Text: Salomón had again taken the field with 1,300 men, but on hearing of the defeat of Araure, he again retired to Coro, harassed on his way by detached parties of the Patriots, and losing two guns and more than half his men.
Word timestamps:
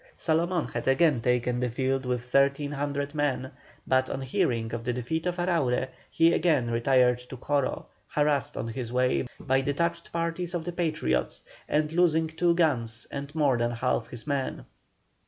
Salomón 0.17 0.71
had 0.73 0.87
again 0.87 1.21
taken 1.21 1.59
the 1.59 1.69
field 1.69 2.07
with 2.07 2.21
1,300 2.33 3.13
men, 3.13 3.51
but 3.85 4.09
on 4.09 4.21
hearing 4.21 4.73
of 4.73 4.83
the 4.83 4.93
defeat 4.93 5.27
of 5.27 5.35
Araure, 5.37 5.89
he 6.09 6.33
again 6.33 6.71
retired 6.71 7.19
to 7.19 7.37
Coro, 7.37 7.85
harassed 8.07 8.57
on 8.57 8.69
his 8.69 8.91
way 8.91 9.27
by 9.39 9.61
detached 9.61 10.11
parties 10.11 10.55
of 10.55 10.65
the 10.65 10.71
Patriots, 10.73 11.43
and 11.69 11.91
losing 11.91 12.25
two 12.27 12.55
guns 12.55 13.05
and 13.11 13.35
more 13.35 13.59
than 13.59 13.69
half 13.69 14.07
his 14.07 14.25
men. 14.25 14.65